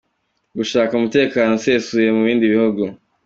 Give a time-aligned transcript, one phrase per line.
[0.57, 2.83] Gushaka umutekano usesuye mu bindi bihugu.